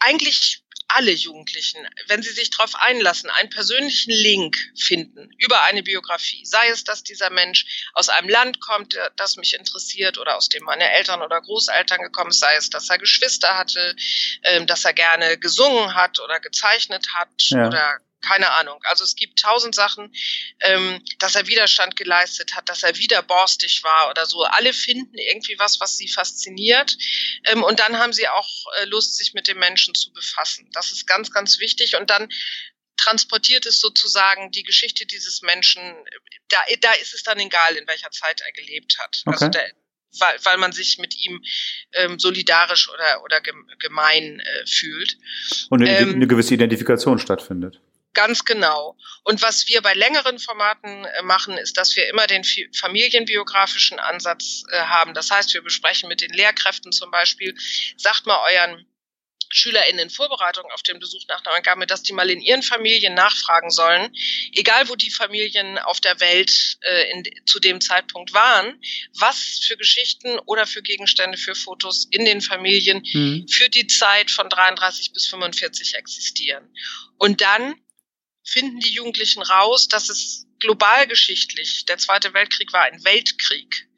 [0.01, 6.45] eigentlich alle Jugendlichen, wenn sie sich darauf einlassen, einen persönlichen Link finden über eine Biografie,
[6.45, 10.65] sei es, dass dieser Mensch aus einem Land kommt, das mich interessiert oder aus dem
[10.65, 13.97] meine Eltern oder Großeltern gekommen sind, sei es, dass er Geschwister hatte,
[14.43, 17.67] ähm, dass er gerne gesungen hat oder gezeichnet hat ja.
[17.67, 18.81] oder keine Ahnung.
[18.85, 20.13] Also es gibt tausend Sachen,
[20.61, 24.43] ähm, dass er Widerstand geleistet hat, dass er wieder borstig war oder so.
[24.45, 26.97] Alle finden irgendwie was, was sie fasziniert.
[27.45, 28.49] Ähm, und dann haben sie auch
[28.81, 30.69] äh, Lust, sich mit dem Menschen zu befassen.
[30.73, 31.97] Das ist ganz, ganz wichtig.
[31.97, 32.29] Und dann
[32.97, 35.81] transportiert es sozusagen die Geschichte dieses Menschen.
[36.49, 39.23] Da, da ist es dann egal, in welcher Zeit er gelebt hat.
[39.27, 39.45] Also okay.
[39.45, 39.73] Also der,
[40.21, 41.43] weil, weil man sich mit ihm
[41.93, 43.41] ähm, solidarisch oder, oder
[43.79, 45.19] gemein äh, fühlt.
[45.69, 47.81] Und eine, ähm, eine gewisse Identifikation stattfindet.
[48.17, 48.97] Ganz genau.
[49.25, 54.65] Und was wir bei längeren Formaten äh, machen, ist, dass wir immer den familienbiografischen Ansatz
[54.73, 55.13] äh, haben.
[55.13, 57.55] Das heißt, wir besprechen mit den Lehrkräften zum Beispiel,
[57.99, 58.87] sagt mal euren
[59.51, 63.71] SchülerInnen in Vorbereitung auf den Besuch nach Neuengamme, dass die mal in ihren Familien nachfragen
[63.71, 64.11] sollen,
[64.55, 68.81] egal wo die Familien auf der Welt äh, in, zu dem Zeitpunkt waren,
[69.19, 73.47] was für Geschichten oder für Gegenstände, für Fotos in den Familien mhm.
[73.47, 76.67] für die Zeit von 33 bis 45 existieren.
[77.19, 77.75] Und dann
[78.47, 83.89] finden die Jugendlichen raus, dass es globalgeschichtlich, der Zweite Weltkrieg war ein Weltkrieg.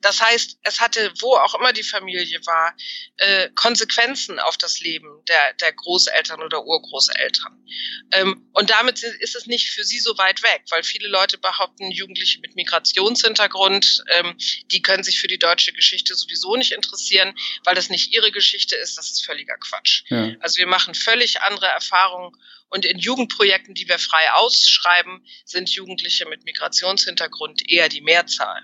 [0.00, 2.74] Das heißt, es hatte, wo auch immer die Familie war,
[3.16, 7.64] äh, Konsequenzen auf das Leben der, der Großeltern oder Urgroßeltern.
[8.12, 11.90] Ähm, und damit ist es nicht für sie so weit weg, weil viele Leute behaupten,
[11.90, 14.36] Jugendliche mit Migrationshintergrund, ähm,
[14.70, 18.76] die können sich für die deutsche Geschichte sowieso nicht interessieren, weil das nicht ihre Geschichte
[18.76, 18.98] ist.
[18.98, 20.04] Das ist völliger Quatsch.
[20.08, 20.34] Ja.
[20.40, 22.36] Also wir machen völlig andere Erfahrungen
[22.68, 28.62] und in Jugendprojekten, die wir frei ausschreiben, sind Jugendliche mit Migrationshintergrund eher die Mehrzahl,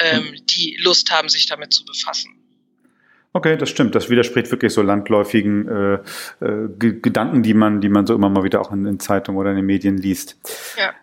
[0.00, 2.36] ähm, die Lust haben, sich damit zu befassen.
[3.32, 3.96] Okay, das stimmt.
[3.96, 5.94] Das widerspricht wirklich so landläufigen äh,
[6.40, 9.50] äh, Gedanken, die man, die man so immer mal wieder auch in, in Zeitungen oder
[9.50, 10.36] in den Medien liest.
[10.78, 10.94] Ja.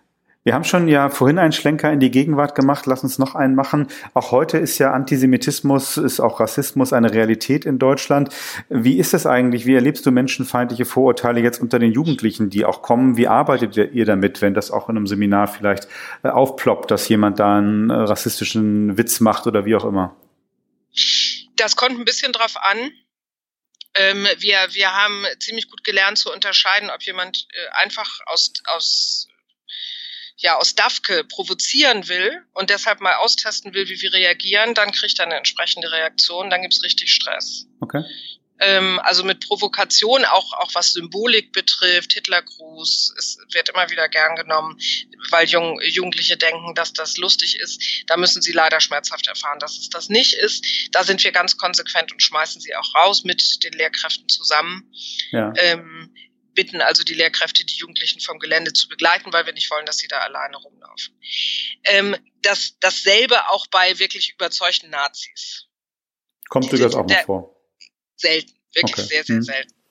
[0.44, 2.88] Wir haben schon ja vorhin einen Schlenker in die Gegenwart gemacht.
[2.88, 3.88] Lass uns noch einen machen.
[4.16, 8.34] Auch heute ist ja Antisemitismus, ist auch Rassismus eine Realität in Deutschland.
[8.68, 9.68] Wie ist es eigentlich?
[9.68, 13.18] Wie erlebst du menschenfeindliche Vorurteile jetzt unter den Jugendlichen, die auch kommen?
[13.18, 15.88] Wie arbeitet ihr damit, wenn das auch in einem Seminar vielleicht
[16.24, 20.16] äh, aufploppt, dass jemand da einen äh, rassistischen Witz macht oder wie auch immer?
[21.56, 22.92] Das kommt ein bisschen drauf an.
[23.94, 29.28] Ähm, wir, wir haben ziemlich gut gelernt zu unterscheiden, ob jemand äh, einfach aus, aus
[30.42, 35.20] ja aus DAFKE provozieren will und deshalb mal austesten will, wie wir reagieren, dann kriegt
[35.20, 37.68] er eine entsprechende Reaktion, dann gibt's richtig Stress.
[37.80, 38.04] Okay.
[38.62, 44.36] Ähm, also mit Provokation, auch, auch was Symbolik betrifft, Hitlergruß, es wird immer wieder gern
[44.36, 44.78] genommen,
[45.32, 47.82] weil Jung, Jugendliche denken, dass das lustig ist.
[48.06, 50.64] Da müssen sie leider schmerzhaft erfahren, dass es das nicht ist.
[50.92, 54.92] Da sind wir ganz konsequent und schmeißen sie auch raus mit den Lehrkräften zusammen.
[55.32, 55.54] Ja.
[55.58, 56.14] Ähm,
[56.54, 59.98] bitten also die Lehrkräfte, die Jugendlichen vom Gelände zu begleiten, weil wir nicht wollen, dass
[59.98, 61.20] sie da alleine rumlaufen.
[61.84, 65.68] Ähm, das, dasselbe auch bei wirklich überzeugten Nazis.
[66.50, 67.56] Kommt dir das auch mal vor?
[68.16, 69.08] Selten, wirklich okay.
[69.08, 69.44] sehr, sehr hm.
[69.44, 69.82] selten.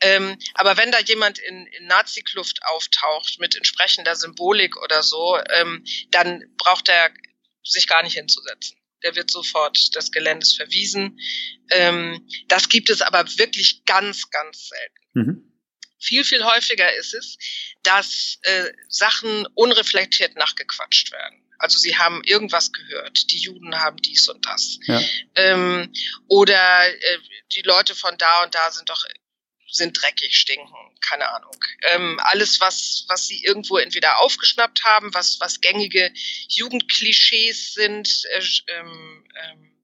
[0.00, 5.84] Ähm, aber wenn da jemand in, in Nazi-Kluft auftaucht mit entsprechender Symbolik oder so, ähm,
[6.10, 7.10] dann braucht er
[7.62, 8.78] sich gar nicht hinzusetzen.
[9.02, 11.18] Der wird sofort des Geländes verwiesen.
[11.70, 15.00] Ähm, das gibt es aber wirklich ganz, ganz selten.
[15.14, 15.52] Mhm.
[16.00, 17.36] Viel, viel häufiger ist es,
[17.82, 21.42] dass äh, Sachen unreflektiert nachgequatscht werden.
[21.58, 24.78] Also sie haben irgendwas gehört, die Juden haben dies und das.
[24.86, 25.00] Ja.
[25.34, 25.92] Ähm,
[26.26, 27.18] oder äh,
[27.52, 29.04] die Leute von da und da sind doch
[29.72, 31.54] sind dreckig, stinken, keine Ahnung.
[31.90, 36.12] Ähm, alles, was, was sie irgendwo entweder aufgeschnappt haben, was, was gängige
[36.48, 38.42] Jugendklischees sind, äh,
[38.78, 39.79] ähm, ähm,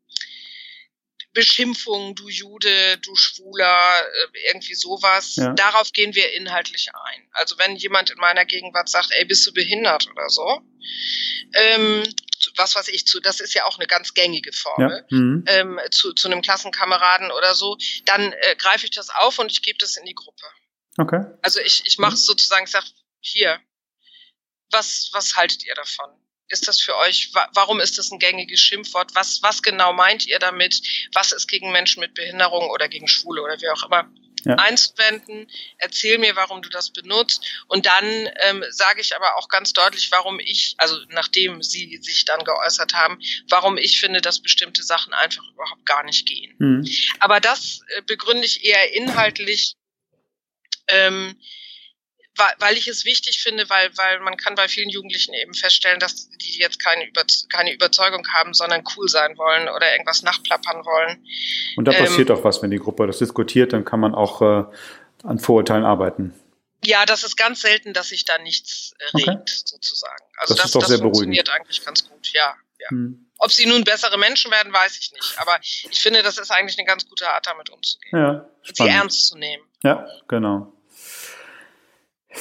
[1.37, 5.37] Beschimpfung, du Jude, du Schwuler, äh, irgendwie sowas.
[5.37, 5.53] Ja.
[5.53, 7.29] Darauf gehen wir inhaltlich ein.
[7.33, 10.63] Also wenn jemand in meiner Gegenwart sagt, ey, bist du behindert oder so,
[11.53, 12.03] ähm,
[12.57, 15.17] was weiß ich zu, das ist ja auch eine ganz gängige Formel, ja.
[15.19, 15.45] mhm.
[15.47, 19.61] ähm, zu, zu einem Klassenkameraden oder so, dann äh, greife ich das auf und ich
[19.61, 20.47] gebe das in die Gruppe.
[20.97, 21.23] Okay.
[21.43, 22.87] Also ich, ich mache es sozusagen, ich sage,
[23.21, 23.61] hier,
[24.71, 26.11] was, was haltet ihr davon?
[26.49, 27.33] Ist das für euch?
[27.55, 29.15] Warum ist das ein gängiges Schimpfwort?
[29.15, 30.81] Was, was genau meint ihr damit?
[31.13, 34.11] Was ist gegen Menschen mit Behinderung oder gegen Schwule oder wie auch immer?
[34.45, 34.55] Ja.
[34.57, 38.05] einzuwenden, erzähl mir, warum du das benutzt und dann
[38.45, 42.95] ähm, sage ich aber auch ganz deutlich, warum ich, also nachdem sie sich dann geäußert
[42.95, 46.55] haben, warum ich finde, dass bestimmte Sachen einfach überhaupt gar nicht gehen.
[46.59, 46.89] Mhm.
[47.19, 49.75] Aber das äh, begründe ich eher inhaltlich.
[50.87, 51.41] Ähm,
[52.59, 56.29] weil ich es wichtig finde, weil, weil man kann bei vielen Jugendlichen eben feststellen, dass
[56.31, 61.25] die jetzt keine, Über keine Überzeugung haben, sondern cool sein wollen oder irgendwas nachplappern wollen.
[61.77, 64.43] Und da ähm, passiert auch was, wenn die Gruppe das diskutiert, dann kann man auch
[64.43, 64.65] äh,
[65.23, 66.35] an Vorurteilen arbeiten.
[66.85, 69.43] Ja, das ist ganz selten, dass sich da nichts äh, regt, okay.
[69.47, 70.25] sozusagen.
[70.37, 71.69] Also das, das, ist doch das sehr funktioniert beruhigend.
[71.69, 72.55] eigentlich ganz gut, ja.
[72.79, 72.91] ja.
[72.91, 73.27] Hm.
[73.39, 75.39] Ob sie nun bessere Menschen werden, weiß ich nicht.
[75.39, 78.19] Aber ich finde, das ist eigentlich eine ganz gute Art, damit umzugehen.
[78.19, 79.65] Ja, sie ernst zu nehmen.
[79.83, 80.73] Ja, genau.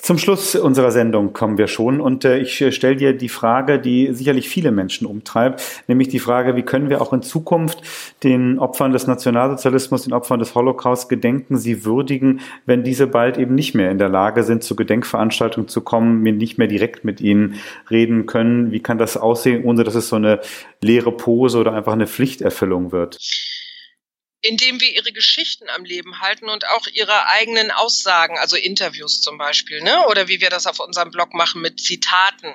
[0.02, 3.80] Zum Schluss unserer Sendung kommen wir schon und äh, ich äh, stelle dir die Frage,
[3.80, 7.82] die sicherlich viele Menschen umtreibt, nämlich die Frage, wie können wir auch in Zukunft
[8.24, 13.56] den Opfern des Nationalsozialismus, den Opfern des Holocaust gedenken, sie würdigen, wenn diese bald eben
[13.56, 17.22] nicht mehr in der Lage sind, zu Gedenkveranstaltungen zu kommen, wir nicht mehr direkt mit
[17.22, 17.56] ihnen
[17.90, 18.72] reden können.
[18.72, 20.40] Wie kann das aussehen, ohne dass es so eine
[20.82, 23.18] leere Pose oder einfach eine Pflichterfüllung wird?
[24.46, 29.40] Indem wir ihre Geschichten am Leben halten und auch ihre eigenen Aussagen, also Interviews zum
[29.40, 30.06] Beispiel, ne?
[30.08, 32.54] oder wie wir das auf unserem Blog machen mit Zitaten,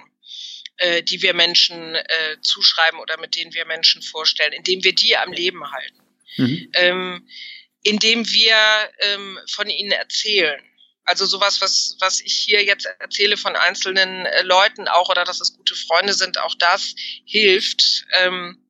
[0.76, 5.16] äh, die wir Menschen äh, zuschreiben oder mit denen wir Menschen vorstellen, indem wir die
[5.16, 6.03] am Leben halten,
[6.37, 6.70] mhm.
[6.74, 7.29] ähm,
[7.83, 8.57] indem wir
[9.00, 10.62] ähm, von ihnen erzählen.
[11.05, 15.40] Also sowas, was, was ich hier jetzt erzähle von einzelnen äh, Leuten auch oder dass
[15.40, 18.05] es gute Freunde sind, auch das hilft.
[18.20, 18.64] Ähm,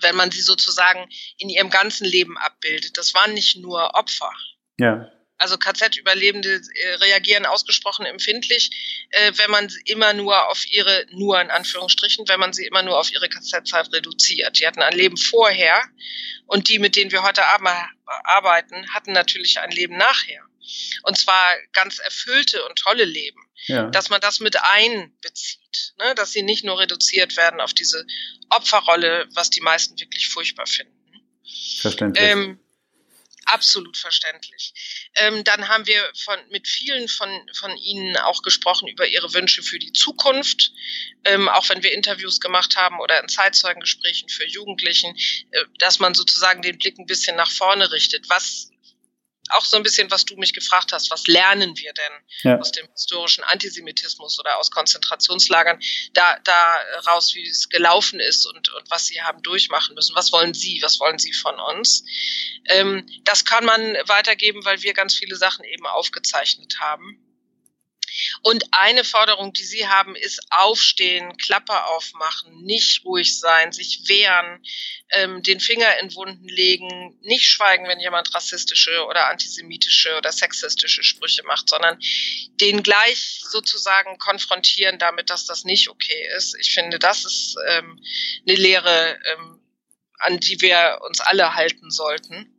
[0.00, 1.08] wenn man sie sozusagen
[1.38, 2.96] in ihrem ganzen Leben abbildet.
[2.96, 4.32] Das waren nicht nur Opfer.
[4.78, 5.10] Ja.
[5.40, 11.50] Also KZ-Überlebende äh, reagieren ausgesprochen empfindlich, äh, wenn man immer nur auf ihre, nur in
[11.50, 14.58] Anführungsstrichen, wenn man sie immer nur auf ihre KZ-Zeit reduziert.
[14.58, 15.82] Die hatten ein Leben vorher
[16.46, 17.42] und die, mit denen wir heute
[18.24, 20.44] arbeiten, hatten natürlich ein Leben nachher.
[21.02, 23.40] Und zwar ganz erfüllte und tolle Leben.
[23.66, 23.90] Ja.
[23.90, 26.14] Dass man das mit einbezieht, ne?
[26.14, 28.06] dass sie nicht nur reduziert werden auf diese
[28.48, 30.96] Opferrolle, was die meisten wirklich furchtbar finden.
[31.80, 32.24] Verständlich.
[32.24, 32.58] Ähm,
[33.50, 34.72] absolut verständlich.
[35.16, 39.62] Ähm, dann haben wir von, mit vielen von, von Ihnen auch gesprochen über Ihre Wünsche
[39.62, 40.72] für die Zukunft,
[41.24, 45.16] ähm, auch wenn wir Interviews gemacht haben oder in Zeitzeugengesprächen für Jugendlichen,
[45.50, 48.28] äh, dass man sozusagen den Blick ein bisschen nach vorne richtet.
[48.28, 48.69] Was
[49.52, 52.58] auch so ein bisschen, was du mich gefragt hast, was lernen wir denn ja.
[52.58, 55.80] aus dem historischen Antisemitismus oder aus Konzentrationslagern,
[56.12, 56.76] da, da
[57.08, 60.14] raus, wie es gelaufen ist und, und was sie haben durchmachen müssen.
[60.14, 60.80] Was wollen sie?
[60.82, 62.04] Was wollen sie von uns?
[62.66, 67.18] Ähm, das kann man weitergeben, weil wir ganz viele Sachen eben aufgezeichnet haben.
[68.42, 74.64] Und eine Forderung, die Sie haben, ist aufstehen, Klappe aufmachen, nicht ruhig sein, sich wehren,
[75.10, 81.02] ähm, den Finger in Wunden legen, nicht schweigen, wenn jemand rassistische oder antisemitische oder sexistische
[81.02, 81.98] Sprüche macht, sondern
[82.60, 86.56] den gleich sozusagen konfrontieren damit, dass das nicht okay ist.
[86.58, 88.02] Ich finde, das ist ähm,
[88.46, 89.59] eine Lehre, ähm,
[90.20, 92.54] an die wir uns alle halten sollten.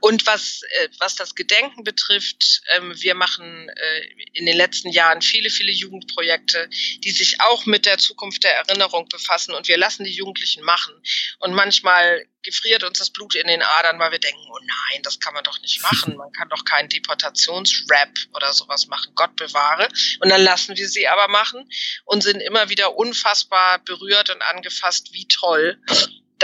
[0.00, 4.00] Und was, äh, was das Gedenken betrifft, ähm, wir machen äh,
[4.32, 6.68] in den letzten Jahren viele, viele Jugendprojekte,
[6.98, 10.94] die sich auch mit der Zukunft der Erinnerung befassen und wir lassen die Jugendlichen machen.
[11.38, 15.18] Und manchmal gefriert uns das Blut in den Adern, weil wir denken, oh nein, das
[15.18, 16.16] kann man doch nicht machen.
[16.16, 19.12] Man kann doch keinen Deportationsrap oder sowas machen.
[19.14, 19.88] Gott bewahre.
[20.20, 21.68] Und dann lassen wir sie aber machen
[22.04, 25.80] und sind immer wieder unfassbar berührt und angefasst, wie toll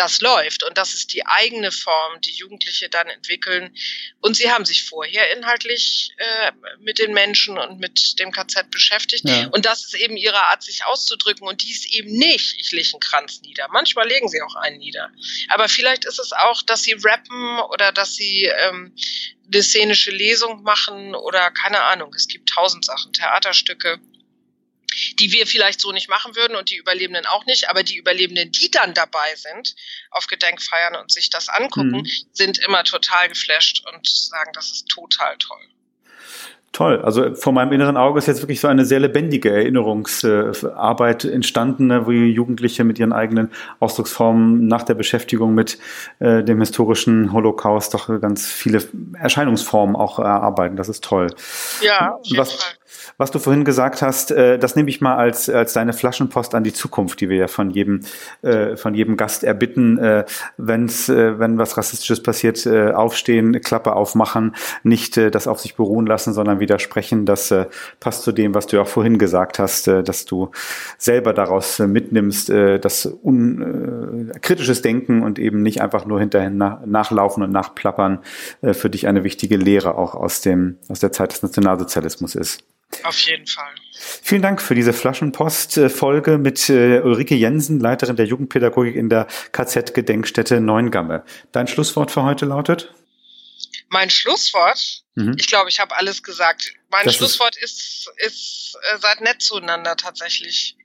[0.00, 0.62] das läuft.
[0.62, 3.76] Und das ist die eigene Form, die Jugendliche dann entwickeln.
[4.20, 9.28] Und sie haben sich vorher inhaltlich äh, mit den Menschen und mit dem KZ beschäftigt.
[9.28, 9.48] Ja.
[9.48, 11.46] Und das ist eben ihre Art, sich auszudrücken.
[11.46, 13.68] Und die ist eben nicht, ich lege einen Kranz nieder.
[13.70, 15.10] Manchmal legen sie auch einen nieder.
[15.48, 18.94] Aber vielleicht ist es auch, dass sie rappen oder dass sie ähm,
[19.52, 22.14] eine szenische Lesung machen oder keine Ahnung.
[22.14, 24.00] Es gibt tausend Sachen, Theaterstücke
[25.20, 28.50] die wir vielleicht so nicht machen würden und die Überlebenden auch nicht, aber die Überlebenden,
[28.52, 29.74] die dann dabei sind
[30.10, 32.06] auf Gedenkfeiern und sich das angucken, mhm.
[32.32, 35.60] sind immer total geflasht und sagen, das ist total toll.
[36.72, 37.02] Toll.
[37.02, 42.06] Also vor meinem inneren Auge ist jetzt wirklich so eine sehr lebendige Erinnerungsarbeit entstanden, ne,
[42.06, 43.50] wo Jugendliche mit ihren eigenen
[43.80, 45.78] Ausdrucksformen nach der Beschäftigung mit
[46.20, 48.84] äh, dem historischen Holocaust doch ganz viele
[49.18, 50.76] Erscheinungsformen auch erarbeiten.
[50.76, 51.34] Das ist toll.
[51.82, 52.79] Ja, auf jeden was, Fall.
[53.20, 56.64] Was du vorhin gesagt hast, äh, das nehme ich mal als, als deine Flaschenpost an
[56.64, 58.00] die Zukunft, die wir ja von jedem,
[58.40, 59.98] äh, von jedem Gast erbitten.
[59.98, 60.24] Äh,
[60.56, 65.76] wenn's, äh, wenn was Rassistisches passiert, äh, aufstehen, Klappe aufmachen, nicht äh, das auf sich
[65.76, 67.26] beruhen lassen, sondern widersprechen.
[67.26, 67.66] Das äh,
[68.00, 70.50] passt zu dem, was du auch vorhin gesagt hast, äh, dass du
[70.96, 76.20] selber daraus äh, mitnimmst, äh, das un, äh, kritisches Denken und eben nicht einfach nur
[76.20, 78.20] hinterher nach, nachlaufen und nachplappern
[78.62, 82.64] äh, für dich eine wichtige Lehre auch aus dem, aus der Zeit des Nationalsozialismus ist.
[83.02, 83.74] Auf jeden Fall.
[83.92, 90.60] Vielen Dank für diese Flaschenpost-Folge mit äh, Ulrike Jensen, Leiterin der Jugendpädagogik in der KZ-Gedenkstätte
[90.60, 91.24] Neuengamme.
[91.52, 92.92] Dein Schlusswort für heute lautet?
[93.88, 95.02] Mein Schlusswort?
[95.14, 95.34] Mhm.
[95.38, 96.72] Ich glaube, ich habe alles gesagt.
[96.90, 100.76] Mein das Schlusswort ist, ist, ist äh, seid nett zueinander tatsächlich.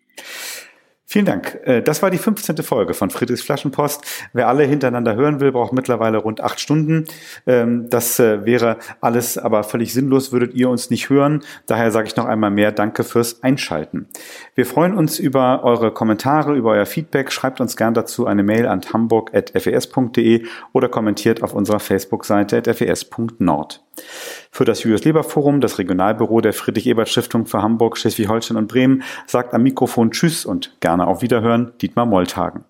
[1.07, 1.59] Vielen Dank.
[1.63, 2.57] Äh, das war die 15.
[2.57, 4.03] Folge von Friedrichs Flaschenpost.
[4.33, 7.05] Wer alle hintereinander hören will, braucht mittlerweile rund acht Stunden.
[7.45, 11.43] Ähm, das äh, wäre alles aber völlig sinnlos, würdet ihr uns nicht hören.
[11.67, 14.07] Daher sage ich noch einmal mehr Danke fürs Einschalten.
[14.55, 17.31] Wir freuen uns über eure Kommentare, über euer Feedback.
[17.31, 23.84] Schreibt uns gern dazu eine Mail an hamburg.fes.de oder kommentiert auf unserer Facebook-Seite at fes.nord.
[24.51, 29.53] Für das Julius Leber Forum, das Regionalbüro der Friedrich-Ebert-Stiftung für Hamburg, Schleswig-Holstein und Bremen, sagt
[29.53, 32.63] am Mikrofon Tschüss und gerne auf Wiederhören Dietmar Molltagen.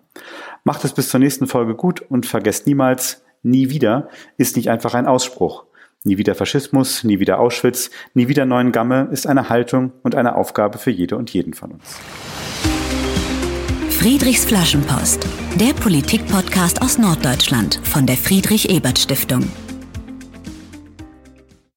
[0.64, 4.94] Macht es bis zur nächsten Folge gut und vergesst niemals, nie wieder ist nicht einfach
[4.94, 5.64] ein Ausspruch.
[6.04, 10.36] Nie wieder Faschismus, nie wieder Auschwitz, nie wieder neuen Gamme ist eine Haltung und eine
[10.36, 11.96] Aufgabe für jede und jeden von uns.
[13.90, 19.50] Friedrichs Flaschenpost, der Politik-Podcast aus Norddeutschland von der Friedrich-Ebert-Stiftung.